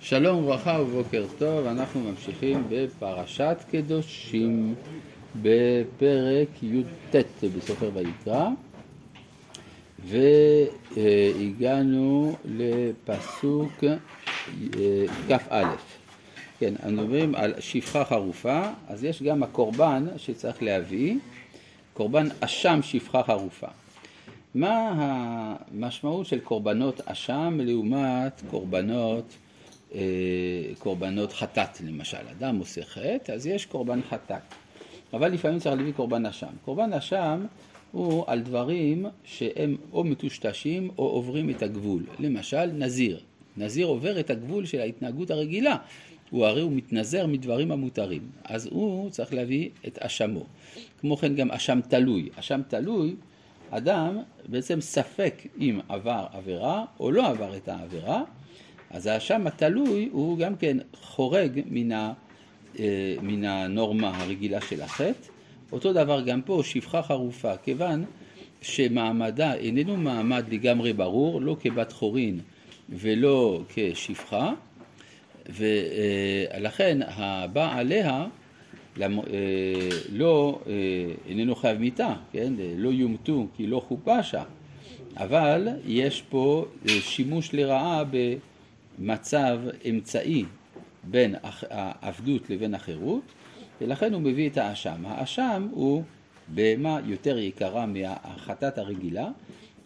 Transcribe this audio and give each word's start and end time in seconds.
שלום 0.00 0.44
וברכה 0.44 0.78
ובוקר 0.80 1.24
טוב, 1.38 1.66
אנחנו 1.66 2.00
ממשיכים 2.00 2.64
בפרשת 2.68 3.56
קדושים 3.70 4.74
בפרק 5.42 6.62
י"ט 6.62 7.16
בסופר 7.56 7.90
ויקרא 7.94 8.48
והגענו 10.94 12.36
לפסוק 12.44 13.84
אה, 13.84 13.96
כ"א. 15.28 15.64
כן, 16.58 16.74
אנחנו 16.82 17.02
מדברים 17.02 17.34
על 17.34 17.54
שפחה 17.60 18.04
חרופה, 18.04 18.62
אז 18.88 19.04
יש 19.04 19.22
גם 19.22 19.42
הקורבן 19.42 20.06
שצריך 20.16 20.62
להביא, 20.62 21.16
קורבן 21.94 22.28
אשם 22.40 22.80
שפחה 22.82 23.22
חרופה. 23.22 23.66
מה 24.54 24.92
המשמעות 25.72 26.26
של 26.26 26.40
קורבנות 26.40 27.00
אשם 27.04 27.58
לעומת 27.62 28.42
קורבנות, 28.50 29.24
אה, 29.94 30.00
קורבנות 30.78 31.32
חטאת 31.32 31.80
למשל? 31.80 32.28
אדם 32.38 32.58
עושה 32.58 32.84
חטא, 32.84 33.32
אז 33.32 33.46
יש 33.46 33.66
קורבן 33.66 34.00
חטאת. 34.10 34.42
אבל 35.12 35.32
לפעמים 35.32 35.58
צריך 35.58 35.76
להביא 35.76 35.92
קורבן 35.92 36.26
אשם. 36.26 36.46
קורבן 36.64 36.92
אשם 36.92 37.46
הוא 37.92 38.24
על 38.26 38.40
דברים 38.40 39.06
שהם 39.24 39.76
או 39.92 40.04
מטושטשים 40.04 40.90
או 40.98 41.04
עוברים 41.04 41.50
את 41.50 41.62
הגבול. 41.62 42.02
למשל, 42.18 42.66
נזיר. 42.66 43.20
נזיר 43.56 43.86
עובר 43.86 44.20
את 44.20 44.30
הגבול 44.30 44.66
של 44.66 44.80
ההתנהגות 44.80 45.30
הרגילה. 45.30 45.76
הוא 46.30 46.46
הרי 46.46 46.60
הוא 46.60 46.72
מתנזר 46.72 47.26
מדברים 47.26 47.72
המותרים. 47.72 48.22
אז 48.44 48.66
הוא 48.66 49.10
צריך 49.10 49.34
להביא 49.34 49.68
את 49.86 49.98
אשמו. 49.98 50.44
כמו 51.00 51.16
כן 51.16 51.34
גם 51.34 51.50
אשם 51.50 51.80
תלוי. 51.88 52.28
אשם 52.38 52.60
תלוי 52.68 53.14
אדם 53.74 54.18
בעצם 54.46 54.80
ספק 54.80 55.42
אם 55.58 55.80
עבר 55.88 56.26
עבירה 56.32 56.84
או 57.00 57.10
לא 57.10 57.28
עבר 57.28 57.56
את 57.56 57.68
העבירה, 57.68 58.22
אז 58.90 59.06
האשם 59.06 59.46
התלוי 59.46 60.08
הוא 60.12 60.38
גם 60.38 60.56
כן 60.56 60.76
חורג 60.94 61.60
מן, 61.66 61.92
ה, 61.92 62.12
אה, 62.78 63.14
מן 63.22 63.44
הנורמה 63.44 64.20
הרגילה 64.20 64.60
של 64.60 64.82
החטא. 64.82 65.28
אותו 65.72 65.92
דבר 65.92 66.20
גם 66.20 66.42
פה, 66.42 66.60
שפחה 66.64 67.02
חרופה, 67.02 67.56
כיוון 67.56 68.04
שמעמדה 68.62 69.54
איננו 69.54 69.96
מעמד 69.96 70.44
לגמרי 70.50 70.92
ברור, 70.92 71.40
לא 71.40 71.56
כבת 71.60 71.92
חורין 71.92 72.40
ולא 72.88 73.62
כשפחה, 73.74 74.52
ולכן 75.48 76.98
הבא 77.06 77.78
עליה 77.78 78.26
למ... 78.96 79.18
אה, 79.18 79.24
לא, 80.12 80.60
אה, 80.66 80.72
איננו 81.28 81.54
חייב 81.54 81.78
מיתה, 81.78 82.14
כן? 82.32 82.52
לא 82.76 82.88
יומתו 82.88 83.46
כי 83.56 83.66
לא 83.66 83.82
חופשה, 83.88 84.42
אבל 85.16 85.68
יש 85.86 86.22
פה 86.28 86.66
אה, 86.88 87.00
שימוש 87.00 87.54
לרעה 87.54 88.02
במצב 88.98 89.58
אמצעי 89.90 90.44
בין 91.04 91.34
העבדות 91.70 92.50
לבין 92.50 92.74
החירות, 92.74 93.22
ולכן 93.80 94.14
הוא 94.14 94.22
מביא 94.22 94.48
את 94.50 94.56
האשם. 94.56 95.02
האשם 95.04 95.68
הוא 95.70 96.02
בהמה 96.48 97.00
יותר 97.06 97.38
יקרה 97.38 97.86
מהחטאת 97.86 98.78
הרגילה, 98.78 99.28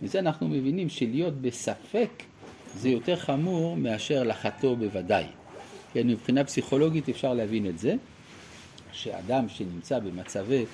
מזה 0.02 0.18
אנחנו 0.18 0.48
מבינים 0.48 0.88
שלהיות 0.88 1.34
בספק 1.40 2.22
זה 2.76 2.88
יותר 2.88 3.16
חמור 3.16 3.76
מאשר 3.76 4.22
לחטוא 4.22 4.74
בוודאי. 4.74 5.24
כן, 5.92 6.06
מבחינה 6.06 6.44
פסיכולוגית 6.44 7.08
אפשר 7.08 7.34
להבין 7.34 7.66
את 7.66 7.78
זה. 7.78 7.94
שאדם 8.96 9.48
שנמצא 9.48 9.98
במצבי 9.98 10.64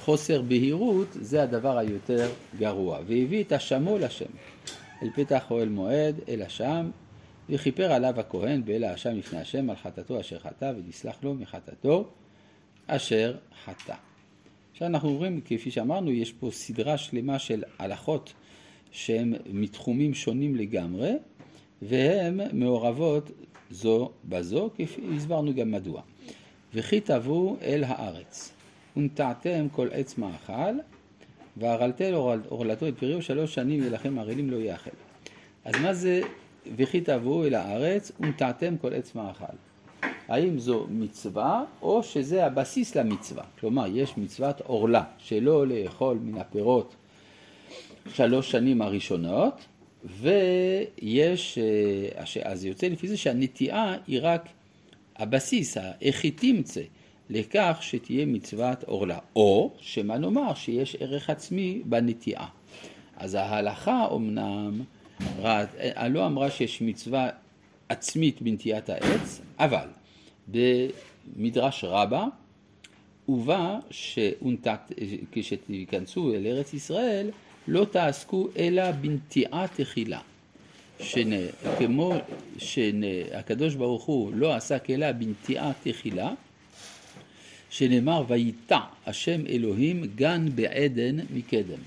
חוסר 0.00 0.42
בהירות, 0.42 1.08
זה 1.12 1.42
הדבר 1.42 1.78
היותר 1.78 2.30
גרוע. 2.58 2.98
והביא 3.06 3.44
את 3.44 3.52
אשמו 3.52 3.98
לשם, 3.98 4.30
אל 5.02 5.08
פתח 5.14 5.50
אוהל 5.50 5.68
מועד, 5.68 6.20
אל 6.28 6.42
אשם, 6.42 6.90
וכיפר 7.48 7.92
עליו 7.92 8.20
הכהן 8.20 8.64
באל 8.64 8.84
האשם 8.84 9.16
לפני 9.16 9.40
השם 9.40 9.70
על 9.70 9.76
חטאתו 9.76 10.20
אשר 10.20 10.38
חטא, 10.38 10.72
ונסלח 10.76 11.16
לו 11.22 11.34
מחטאתו 11.34 12.08
אשר 12.86 13.36
חטא. 13.64 13.94
עכשיו 14.72 14.88
אנחנו 14.88 15.16
רואים, 15.16 15.40
כפי 15.44 15.70
שאמרנו, 15.70 16.10
יש 16.10 16.32
פה 16.32 16.50
סדרה 16.52 16.98
שלמה 16.98 17.38
של 17.38 17.62
הלכות 17.78 18.32
שהן 18.90 19.34
מתחומים 19.46 20.14
שונים 20.14 20.56
לגמרי, 20.56 21.12
והן 21.82 22.40
מעורבות 22.52 23.30
זו 23.70 24.10
בזו, 24.24 24.70
כפי 24.76 25.00
הסברנו 25.16 25.54
גם 25.54 25.70
מדוע. 25.70 26.02
וכי 26.74 27.00
תבואו 27.00 27.56
אל 27.62 27.84
הארץ, 27.86 28.52
ונטעתם 28.96 29.66
כל 29.72 29.88
עץ 29.92 30.18
מאכל, 30.18 30.74
והרלתם 31.56 32.14
אורלתו 32.50 32.88
את 32.88 32.98
פריו 32.98 33.22
שלוש 33.22 33.54
שנים 33.54 33.80
ולכם 33.86 34.18
ערלים 34.18 34.50
לא 34.50 34.56
יאכל. 34.56 34.90
אז 35.64 35.74
מה 35.82 35.94
זה 35.94 36.20
וכי 36.76 37.00
תבואו 37.00 37.44
אל 37.44 37.54
הארץ 37.54 38.12
ונטעתם 38.20 38.76
כל 38.76 38.94
עץ 38.94 39.14
מאכל? 39.14 39.56
האם 40.28 40.58
זו 40.58 40.86
מצווה 40.90 41.64
או 41.82 42.02
שזה 42.02 42.46
הבסיס 42.46 42.96
למצווה? 42.96 43.44
כלומר, 43.60 43.86
יש 43.92 44.16
מצוות 44.16 44.60
עורלה, 44.60 45.04
שלא 45.18 45.66
לאכול 45.66 46.18
מן 46.22 46.38
הפירות 46.38 46.94
שלוש 48.14 48.50
שנים 48.50 48.82
הראשונות, 48.82 49.54
ויש, 50.20 51.58
אה, 51.58 52.50
אז 52.50 52.64
יוצא 52.64 52.86
לפי 52.86 53.08
זה 53.08 53.16
שהנטיעה 53.16 53.96
היא 54.06 54.18
רק 54.22 54.48
הבסיס, 55.20 55.76
האיכי 55.76 56.30
תמצא, 56.30 56.80
לכך 57.30 57.78
שתהיה 57.80 58.26
מצוות 58.26 58.84
עורלה. 58.84 59.18
או 59.36 59.72
שמה 59.80 60.18
נאמר 60.18 60.54
שיש 60.54 60.96
ערך 61.00 61.30
עצמי 61.30 61.82
בנטיעה. 61.84 62.48
אז 63.16 63.34
ההלכה 63.34 64.08
אמנם 64.14 64.80
לא 66.10 66.26
אמרה 66.26 66.50
שיש 66.50 66.82
מצווה 66.82 67.28
עצמית 67.88 68.42
בנטיית 68.42 68.90
העץ, 68.90 69.40
אבל 69.58 69.88
במדרש 70.48 71.84
רבה 71.84 72.26
הובא 73.26 73.78
כשתיכנסו 75.32 76.34
אל 76.34 76.46
ארץ 76.46 76.74
ישראל 76.74 77.30
לא 77.68 77.84
תעסקו 77.84 78.48
אלא 78.56 78.90
בנטיעה 78.90 79.66
תחילה. 79.76 80.20
שכמו 81.02 82.12
שהקדוש 82.58 83.74
ברוך 83.74 84.04
הוא 84.04 84.32
לא 84.34 84.54
עסק 84.54 84.90
אלא 84.90 85.12
בנטיעה 85.12 85.72
תחילה, 85.82 86.32
שנאמר 87.70 88.24
ויטע 88.28 88.78
השם 89.06 89.46
אלוהים 89.46 90.04
גן 90.14 90.46
בעדן 90.54 91.16
מקדם. 91.34 91.78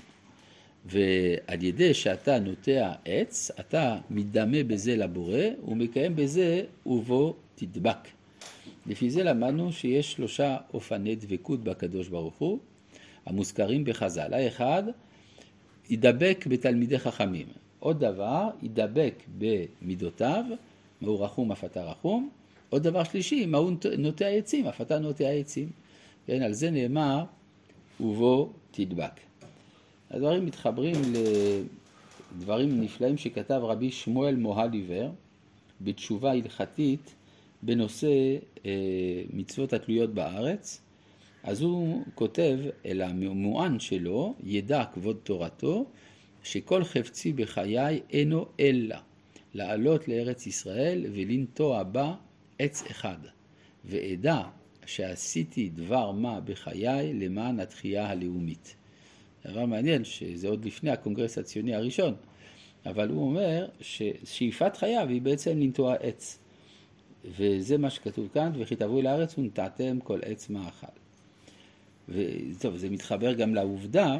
ועל 0.86 1.62
ידי 1.62 1.94
שאתה 1.94 2.38
נוטע 2.38 2.92
עץ, 3.04 3.50
אתה 3.60 3.98
מדמה 4.10 4.62
בזה 4.62 4.96
לבורא 4.96 5.42
ומקיים 5.68 6.16
בזה 6.16 6.62
ובו 6.86 7.34
תדבק. 7.54 8.08
לפי 8.86 9.10
זה 9.10 9.22
למדנו 9.22 9.72
שיש 9.72 10.12
שלושה 10.12 10.56
אופני 10.74 11.14
דבקות 11.14 11.64
בקדוש 11.64 12.08
ברוך 12.08 12.34
הוא, 12.38 12.58
המוזכרים 13.26 13.84
בחז"ל. 13.84 14.34
האחד, 14.34 14.82
ידבק 15.90 16.44
בתלמידי 16.48 16.98
חכמים. 16.98 17.46
עוד 17.84 18.00
דבר, 18.00 18.48
ידבק 18.62 19.22
במידותיו, 19.38 20.44
מהו 21.00 21.20
רחום 21.20 21.52
אף 21.52 21.64
אתה 21.64 21.84
רחום. 21.84 22.30
עוד 22.70 22.82
דבר 22.82 23.04
שלישי, 23.04 23.46
מהו 23.46 23.70
נוטע 23.98 24.26
עצים, 24.26 24.66
אף 24.66 24.80
אתה 24.80 24.98
נוטע 24.98 25.28
עצים. 25.28 25.70
כן, 26.26 26.42
על 26.42 26.52
זה 26.52 26.70
נאמר, 26.70 27.24
ובו 28.00 28.50
תדבק. 28.70 29.20
הדברים 30.10 30.46
מתחברים 30.46 30.94
לדברים 32.32 32.80
נפלאים 32.80 33.16
שכתב 33.16 33.60
רבי 33.62 33.90
שמואל 33.90 34.36
מוהליבר 34.36 35.10
בתשובה 35.80 36.32
הלכתית 36.32 37.14
בנושא 37.62 38.36
אה, 38.66 38.70
מצוות 39.32 39.72
התלויות 39.72 40.14
בארץ. 40.14 40.80
אז 41.42 41.60
הוא 41.60 42.02
כותב 42.14 42.58
אל 42.86 43.02
הממוען 43.02 43.80
שלו, 43.80 44.34
ידע 44.44 44.84
כבוד 44.94 45.16
תורתו, 45.22 45.84
שכל 46.44 46.84
חפצי 46.84 47.32
בחיי 47.32 48.00
אינו 48.10 48.46
אלא 48.60 48.96
לעלות 49.54 50.08
לארץ 50.08 50.46
ישראל 50.46 51.06
ולנטוע 51.12 51.82
בה 51.82 52.14
עץ 52.58 52.82
אחד, 52.90 53.18
ואדע 53.84 54.42
שעשיתי 54.86 55.68
דבר 55.68 56.10
מה 56.10 56.40
בחיי 56.40 57.14
למען 57.14 57.60
התחייה 57.60 58.06
הלאומית. 58.06 58.74
דבר 59.46 59.66
מעניין 59.66 60.04
שזה 60.04 60.48
עוד 60.48 60.64
לפני 60.64 60.90
הקונגרס 60.90 61.38
הציוני 61.38 61.74
הראשון, 61.74 62.14
אבל 62.86 63.08
הוא 63.08 63.22
אומר 63.22 63.68
ששאיפת 63.80 64.76
חייו 64.76 65.08
היא 65.08 65.22
בעצם 65.22 65.58
לנטוע 65.58 65.94
עץ. 65.94 66.38
וזה 67.24 67.78
מה 67.78 67.90
שכתוב 67.90 68.28
כאן, 68.34 68.52
וכי 68.58 68.76
תבואו 68.76 69.02
לארץ 69.02 69.38
ונטעתם 69.38 69.98
כל 70.00 70.20
עץ 70.24 70.50
מאכל. 70.50 70.86
וטוב, 72.08 72.76
זה 72.76 72.90
מתחבר 72.90 73.32
גם 73.32 73.54
לעובדה 73.54 74.16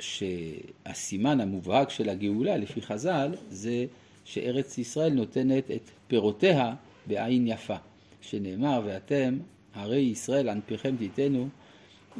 שהסימן 0.00 1.40
המובהק 1.40 1.90
של 1.90 2.08
הגאולה 2.08 2.56
לפי 2.56 2.82
חז"ל 2.82 3.34
זה 3.48 3.86
שארץ 4.24 4.78
ישראל 4.78 5.12
נותנת 5.12 5.70
את 5.70 5.90
פירותיה 6.08 6.74
בעין 7.06 7.46
יפה, 7.46 7.76
שנאמר 8.20 8.82
ואתם 8.84 9.38
הרי 9.74 9.98
ישראל 9.98 10.48
ענפיכם 10.48 10.96
תיתנו 10.96 11.48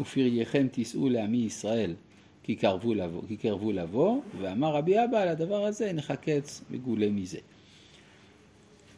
ופרייכם 0.01 0.69
תישאו 0.69 1.09
לעמי 1.09 1.37
ישראל 1.39 1.95
כי 2.43 2.57
קרבו 2.57 2.95
לבוא, 2.95 3.23
כי 3.29 3.37
קרבו 3.37 3.73
לבוא 3.73 4.21
ואמר 4.41 4.75
רבי 4.75 5.05
אבא 5.05 5.23
על 5.23 5.29
הדבר 5.29 5.65
הזה 5.65 5.93
נחקץ 5.93 6.63
מגולה 6.71 7.11
מזה. 7.11 7.39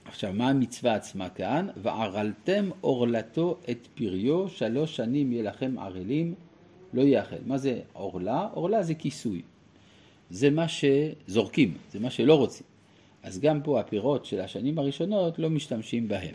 עכשיו, 0.04 0.32
מה 0.32 0.48
המצווה 0.48 0.94
עצמה 0.94 1.28
כאן? 1.28 1.68
וערלתם 1.76 2.70
עורלתו 2.80 3.58
את 3.70 3.86
פריו, 3.94 4.48
שלוש 4.48 4.96
שנים 4.96 5.32
יהיה 5.32 5.42
לכם 5.42 5.78
ערלים, 5.78 6.34
לא 6.92 7.02
יאכל. 7.02 7.36
מה 7.46 7.58
זה 7.58 7.80
עורלה? 7.92 8.48
עורלה 8.52 8.82
זה 8.82 8.94
כיסוי. 8.94 9.42
זה 10.30 10.50
מה 10.50 10.66
שזורקים, 10.68 11.74
זה 11.92 12.00
מה 12.00 12.10
שלא 12.10 12.34
רוצים. 12.34 12.66
אז 13.22 13.40
גם 13.40 13.62
פה 13.62 13.80
הפירות 13.80 14.26
של 14.26 14.40
השנים 14.40 14.78
הראשונות 14.78 15.38
לא 15.38 15.50
משתמשים 15.50 16.08
בהם. 16.08 16.34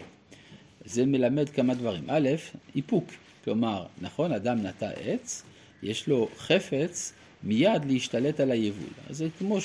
זה 0.85 1.05
מלמד 1.05 1.49
כמה 1.49 1.73
דברים. 1.73 2.03
א', 2.07 2.29
איפוק, 2.75 3.05
כלומר, 3.43 3.85
נכון, 4.01 4.31
אדם 4.31 4.57
נטע 4.57 4.89
עץ, 4.89 5.43
יש 5.83 6.07
לו 6.07 6.27
חפץ 6.37 7.13
מיד 7.43 7.85
להשתלט 7.85 8.39
על 8.39 8.51
היבול. 8.51 8.89
אז 9.09 9.17
זה 9.17 9.27
כמו 9.37 9.57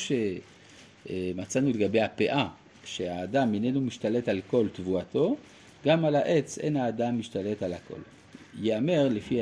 שמצאנו 1.07 1.71
לגבי 1.71 2.01
הפאה, 2.01 2.49
שהאדם 2.85 3.55
איננו 3.55 3.81
משתלט 3.81 4.29
על 4.29 4.41
כל 4.47 4.67
תבואתו, 4.73 5.37
גם 5.87 6.05
על 6.05 6.15
העץ 6.15 6.59
אין 6.59 6.77
האדם 6.77 7.19
משתלט 7.19 7.63
על 7.63 7.73
הכל. 7.73 8.01
ייאמר 8.61 9.09
לפי 9.09 9.41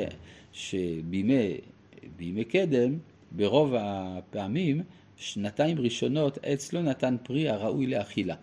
שבימי 0.53 2.43
קדם, 2.49 2.97
ברוב 3.31 3.73
הפעמים, 3.77 4.81
שנתיים 5.17 5.79
ראשונות 5.79 6.37
עץ 6.43 6.73
לא 6.73 6.81
נתן 6.81 7.15
פרי 7.23 7.49
הראוי 7.49 7.87
לאכילה. 7.87 8.35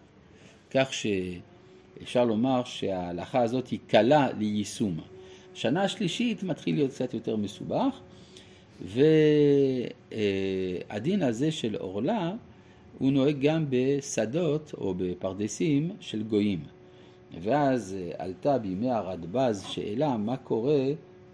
כך 0.71 0.89
שאפשר 0.95 2.25
לומר 2.25 2.65
שההלכה 2.65 3.43
הזאת 3.43 3.69
היא 3.69 3.79
קלה 3.87 4.29
ליישום. 4.39 5.01
שנה 5.55 5.83
השלישית 5.83 6.43
מתחיל 6.43 6.75
להיות 6.75 6.91
קצת 6.91 7.15
יותר 7.15 7.37
מסובך, 7.37 8.01
והדין 10.91 11.23
הזה 11.23 11.53
של 11.53 11.77
עורלה 11.77 12.33
הוא 12.99 13.13
נוהג 13.13 13.41
גם 13.41 13.65
בשדות 13.71 14.75
או 14.79 14.95
בפרדסים 14.95 15.91
של 16.01 16.23
גויים. 16.23 16.65
ואז 17.43 17.97
עלתה 18.19 18.59
בימי 18.59 18.91
הרדב"ז 18.91 19.63
שאלה 19.63 20.17
מה 20.17 20.37
קורה 20.37 20.87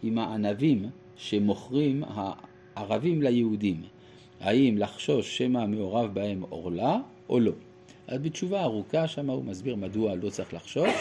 עם 0.04 0.18
הענבים 0.18 0.90
שמוכרים 1.16 2.02
הערבים 2.06 3.22
ליהודים. 3.22 3.82
האם 4.40 4.78
לחשוש 4.78 5.38
שמא 5.38 5.66
מעורב 5.66 6.14
בהם 6.14 6.44
עורלה 6.48 6.96
או 7.28 7.40
לא. 7.40 7.52
אז 8.06 8.20
בתשובה 8.20 8.62
ארוכה 8.62 9.08
שם 9.08 9.30
הוא 9.30 9.44
מסביר 9.44 9.76
מדוע 9.76 10.14
לא 10.14 10.30
צריך 10.30 10.54
לחשוש, 10.54 10.92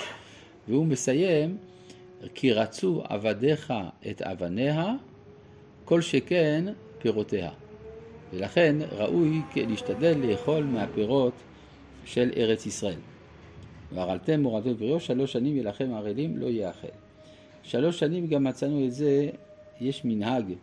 והוא 0.68 0.86
מסיים 0.86 1.58
כי 2.36 2.52
רצו 2.52 3.02
עבדיך 3.10 3.74
את 4.10 4.22
אבניה, 4.22 4.96
כל 5.86 6.02
שכן 6.02 6.66
פירותיה. 7.00 7.50
ולכן 8.34 8.76
ראוי 8.92 9.42
להשתדל 9.56 10.18
לאכול 10.18 10.64
מהפירות 10.64 11.34
של 12.06 12.32
ארץ 12.38 12.66
ישראל. 12.66 13.00
והרלתם 13.94 14.42
מורדות 14.42 14.78
בריאו, 14.78 15.00
שלוש 15.00 15.34
שנים 15.34 15.58
ילחם 15.58 15.94
ערלים 15.94 16.38
לא 16.38 16.48
יאכל. 16.48 17.03
שלוש 17.64 18.00
שנים 18.00 18.28
גם 18.28 18.44
מצאנו 18.44 18.86
את 18.86 18.94
זה, 18.94 19.30
יש 19.82 20.06
מנהג 20.06 20.54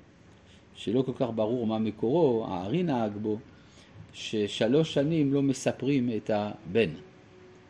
שלא 0.75 1.03
כל 1.03 1.13
כך 1.17 1.27
ברור 1.35 1.67
מה 1.67 1.79
מקורו, 1.79 2.47
הארי 2.49 2.83
נהג 2.83 3.13
בו, 3.23 3.39
ששלוש 4.13 4.95
שנים 4.95 5.33
לא 5.33 5.43
מספרים 5.43 6.11
את 6.17 6.31
הבן. 6.31 6.91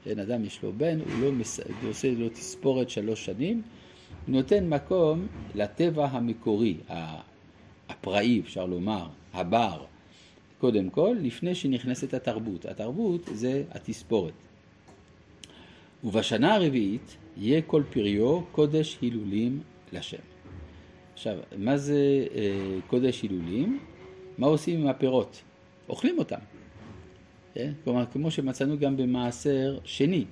כן, 0.04 0.18
אדם 0.18 0.44
יש 0.44 0.62
לו 0.62 0.72
בן, 0.76 0.98
הוא 1.00 1.20
לא 1.20 1.32
מס... 1.32 1.60
עושה 1.86 2.10
לו 2.10 2.28
תספורת 2.28 2.90
שלוש 2.90 3.24
שנים, 3.24 3.62
הוא 4.26 4.34
נותן 4.34 4.68
מקום 4.68 5.26
לטבע 5.54 6.06
המקורי, 6.06 6.76
הפראי, 7.88 8.40
אפשר 8.40 8.66
לומר, 8.66 9.06
הבר, 9.32 9.84
קודם 10.58 10.90
כל, 10.90 11.16
לפני 11.20 11.54
שנכנסת 11.54 12.14
התרבות. 12.14 12.64
התרבות 12.64 13.28
זה 13.32 13.62
התספורת. 13.70 14.32
ובשנה 16.04 16.54
הרביעית 16.54 17.16
יהיה 17.40 17.62
כל 17.62 17.82
פריו 17.90 18.40
קודש 18.52 18.98
הילולים 19.00 19.60
לשם. 19.92 20.18
עכשיו, 21.12 21.36
מה 21.56 21.76
זה 21.76 22.26
אה, 22.34 22.78
קודש 22.86 23.22
הילולים? 23.22 23.80
מה 24.38 24.46
עושים 24.46 24.80
עם 24.80 24.86
הפירות? 24.86 25.42
אוכלים 25.88 26.18
אותם. 26.18 26.38
כן? 27.54 27.72
כלומר, 27.84 28.04
כמו 28.12 28.30
שמצאנו 28.30 28.78
גם 28.78 28.96
במעשר 28.96 29.78
שני, 29.84 30.24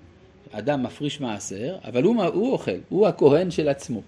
אדם 0.51 0.83
מפריש 0.83 1.21
מעשר, 1.21 1.77
אבל 1.85 2.03
הוא, 2.03 2.23
הוא 2.23 2.53
אוכל, 2.53 2.79
הוא 2.89 3.07
הכהן 3.07 3.51
של 3.51 3.69
עצמו. 3.69 4.03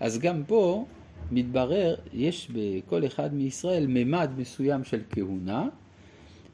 אז 0.00 0.18
גם 0.18 0.42
פה 0.46 0.84
מתברר, 1.30 1.94
יש 2.12 2.48
בכל 2.52 3.06
אחד 3.06 3.34
מישראל 3.34 3.86
ממד 3.88 4.30
מסוים 4.36 4.84
של 4.84 5.00
כהונה, 5.10 5.68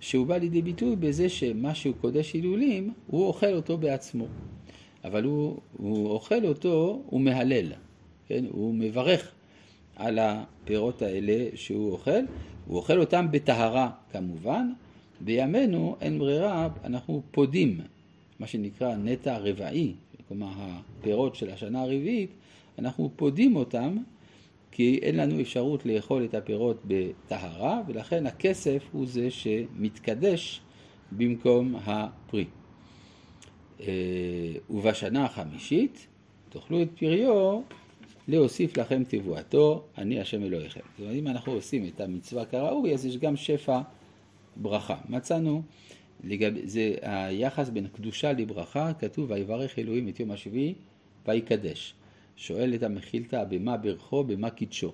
שהוא 0.01 0.27
בא 0.27 0.37
לידי 0.37 0.63
ביטוי 0.63 0.97
בזה 0.97 1.29
שמה 1.29 1.75
שהוא 1.75 1.95
קודש 2.01 2.33
הילולים, 2.33 2.93
הוא 3.07 3.27
אוכל 3.27 3.55
אותו 3.55 3.79
בעצמו. 3.79 4.27
אבל 5.05 5.25
הוא, 5.25 5.59
הוא 5.77 6.11
אוכל 6.11 6.45
אותו, 6.45 7.03
הוא 7.07 7.21
מהלל, 7.21 7.73
כן? 8.27 8.45
הוא 8.51 8.75
מברך 8.75 9.33
על 9.97 10.19
הפירות 10.19 11.03
האלה 11.03 11.47
שהוא 11.55 11.93
אוכל, 11.93 12.21
הוא 12.67 12.77
אוכל 12.77 13.01
אותם 13.01 13.27
בטהרה 13.31 13.91
כמובן, 14.13 14.73
בימינו 15.21 15.97
אין 16.01 16.19
ברירה, 16.19 16.69
אנחנו 16.85 17.23
פודים, 17.31 17.81
מה 18.39 18.47
שנקרא 18.47 18.97
נטע 18.97 19.39
רבעי, 19.39 19.93
כלומר 20.29 20.49
הפירות 20.57 21.35
של 21.35 21.51
השנה 21.51 21.83
הרביעית, 21.83 22.31
אנחנו 22.79 23.11
פודים 23.17 23.57
אותם 23.57 23.97
כי 24.73 24.99
אין 25.03 25.17
לנו 25.17 25.41
אפשרות 25.41 25.87
לאכול 25.87 26.25
את 26.25 26.35
הפירות 26.35 26.83
בטהרה, 26.87 27.81
ולכן 27.87 28.27
הכסף 28.27 28.83
הוא 28.93 29.07
זה 29.07 29.31
שמתקדש 29.31 30.61
במקום 31.13 31.75
הפרי. 31.85 32.45
אה, 33.81 33.87
ובשנה 34.71 35.25
החמישית 35.25 36.07
תאכלו 36.49 36.83
את 36.83 36.89
פריו 36.99 37.61
להוסיף 38.29 38.77
לכם 38.77 39.03
תבואתו, 39.09 39.85
אני 39.99 40.21
השם 40.21 40.43
אלוהיכם. 40.43 40.81
זאת 40.91 41.01
אומרת, 41.01 41.15
אם 41.15 41.29
אנחנו 41.29 41.53
עושים 41.53 41.87
את 41.87 42.01
המצווה 42.01 42.45
כראוי, 42.45 42.95
אז 42.95 43.07
יש 43.07 43.17
גם 43.17 43.37
שפע 43.37 43.81
ברכה. 44.57 44.97
מצאנו, 45.09 45.63
לגב, 46.25 46.53
זה 46.65 46.95
היחס 47.03 47.69
בין 47.69 47.87
קדושה 47.89 48.33
לברכה, 48.33 48.93
כתוב 48.99 49.31
ויברך 49.31 49.79
אלוהים 49.79 50.09
את 50.09 50.21
יום 50.21 50.31
השביעי 50.31 50.75
ויקדש. 51.27 51.95
שואלת 52.37 52.83
המחילתא 52.83 53.45
במה 53.45 53.77
ברכו, 53.77 54.25
במה 54.25 54.51
קידשו. 54.51 54.93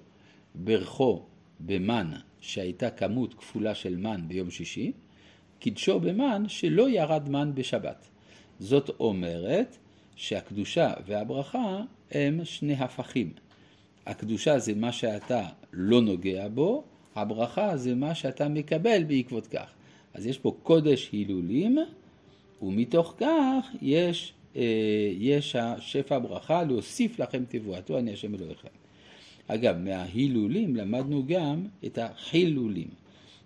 ברכו 0.54 1.22
במן 1.60 2.10
שהייתה 2.40 2.90
כמות 2.90 3.34
כפולה 3.34 3.74
של 3.74 3.96
מן 3.96 4.20
ביום 4.28 4.50
שישי, 4.50 4.92
קידשו 5.58 6.00
במן 6.00 6.44
שלא 6.48 6.90
ירד 6.90 7.28
מן 7.28 7.50
בשבת. 7.54 8.08
זאת 8.60 8.90
אומרת 9.00 9.76
שהקדושה 10.16 10.92
והברכה 11.06 11.82
הם 12.10 12.44
שני 12.44 12.74
הפכים. 12.74 13.32
הקדושה 14.06 14.58
זה 14.58 14.74
מה 14.74 14.92
שאתה 14.92 15.42
לא 15.72 16.02
נוגע 16.02 16.48
בו, 16.48 16.84
הברכה 17.14 17.76
זה 17.76 17.94
מה 17.94 18.14
שאתה 18.14 18.48
מקבל 18.48 19.04
בעקבות 19.04 19.46
כך. 19.46 19.70
אז 20.14 20.26
יש 20.26 20.38
פה 20.38 20.56
קודש 20.62 21.10
הילולים, 21.12 21.78
ומתוך 22.62 23.14
כך 23.18 23.66
יש 23.82 24.32
אה, 24.56 24.62
יש 25.18 25.56
השפע 25.56 26.18
ברכה 26.18 26.64
להוסיף 26.64 27.18
לכם 27.18 27.44
תבואתו, 27.48 27.98
אני 27.98 28.12
השם 28.12 28.34
אלוהיכם. 28.34 28.68
אגב, 29.46 29.76
מההילולים 29.78 30.76
למדנו 30.76 31.24
גם 31.26 31.66
את 31.86 31.98
החילולים, 31.98 32.88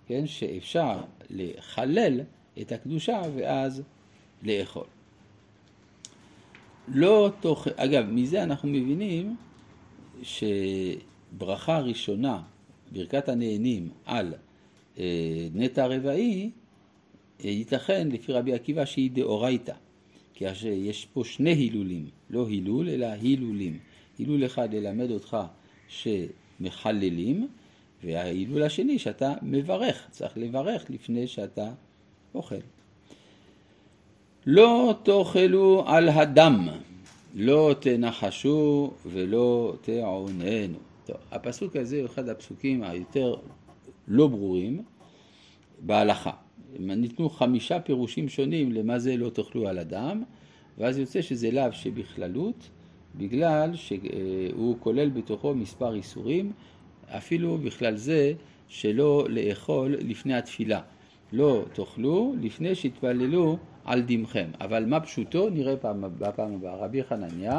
כן, 0.07 0.27
שאפשר 0.27 1.01
לחלל 1.31 2.21
את 2.61 2.73
הקדושה 2.73 3.23
ואז 3.35 3.83
לאכול. 4.43 4.87
לא 6.89 7.31
תוך, 7.41 7.69
אגב, 7.77 8.07
מזה 8.11 8.43
אנחנו 8.43 8.69
מבינים 8.69 9.37
שברכה 10.23 11.79
ראשונה, 11.79 12.43
ברכת 12.93 13.29
הנהנים 13.29 13.89
על 14.05 14.35
אה, 14.99 15.49
נטע 15.55 15.87
רבעי, 15.87 16.51
אה, 17.45 17.51
ייתכן 17.51 18.09
לפי 18.09 18.33
רבי 18.33 18.55
עקיבא 18.55 18.85
שהיא 18.85 19.11
דאורייתא. 19.11 19.75
כי 20.35 20.45
יש 20.65 21.07
פה 21.13 21.25
שני 21.25 21.51
הילולים, 21.51 22.07
לא 22.31 22.47
הילול 22.49 22.89
אלא 22.89 23.07
הילולים. 23.07 23.79
הילול 24.19 24.47
אחד 24.47 24.75
ללמד 24.75 25.11
אותך 25.11 25.37
שמחללים, 25.89 27.49
וההילול 28.05 28.63
השני 28.63 28.99
שאתה 28.99 29.35
מברך, 29.43 30.07
צריך 30.11 30.39
לברך 30.39 30.91
לפני 30.91 31.27
שאתה 31.27 31.73
אוכל. 32.35 32.55
לא 34.47 34.95
תאכלו 35.03 35.85
על 35.87 36.09
הדם, 36.09 36.69
לא 37.35 37.75
תנחשו 37.81 38.91
ולא 39.07 39.75
תעוננו. 39.81 40.79
טוב, 41.07 41.17
הפסוק 41.33 41.77
הזה 41.77 41.99
הוא 41.99 42.07
אחד 42.07 42.29
הפסוקים 42.29 42.83
היותר 42.83 43.35
לא 44.09 44.27
ברורים 44.27 44.83
בהלכה. 45.81 46.31
ניתנו 46.79 47.31
חמישה 47.31 47.81
פירושים 47.81 48.29
שונים 48.29 48.73
למה 48.73 48.99
זה 48.99 49.17
לא 49.17 49.31
תאכלו 49.31 49.69
על 49.69 49.79
אדם, 49.79 50.23
ואז 50.79 50.99
יוצא 50.99 51.23
שזה 51.23 51.51
לאו 51.51 51.73
שבכללות, 51.73 52.69
בגלל 53.17 53.77
שהוא 53.77 54.77
כולל 54.81 55.09
בתוכו 55.09 55.55
מספר 55.55 55.95
איסורים, 55.95 56.53
אפילו 57.09 57.59
בכלל 57.59 57.97
זה 57.97 58.33
שלא 58.69 59.27
לאכול 59.29 59.97
לפני 60.01 60.35
התפילה. 60.35 60.81
לא 61.33 61.65
תאכלו 61.73 62.35
לפני 62.41 62.75
שהתפללו 62.75 63.59
על 63.85 64.03
דמכם. 64.07 64.47
אבל 64.61 64.85
מה 64.87 65.01
פשוטו? 65.01 65.51
נראה 65.51 65.77
פעם, 65.77 66.05
בפעם 66.19 66.55
הבאה. 66.55 66.75
רבי 66.75 67.05
חנניה 67.05 67.59